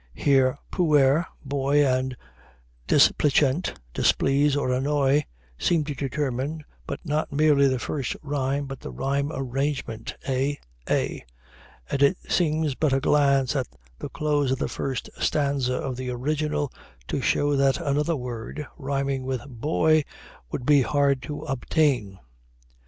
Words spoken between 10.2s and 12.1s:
(a, a), and